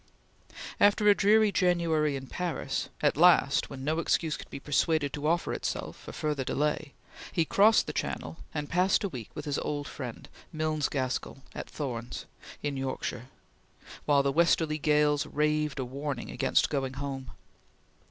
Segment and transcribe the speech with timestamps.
[0.79, 5.27] After a dreary January in Paris, at last when no excuse could be persuaded to
[5.27, 6.95] offer itself for further delay,
[7.31, 11.69] he crossed the channel and passed a week with his old friend, Milnes Gaskell, at
[11.69, 12.25] Thornes,
[12.63, 13.27] in Yorkshire,
[14.05, 17.29] while the westerly gales raved a warning against going home.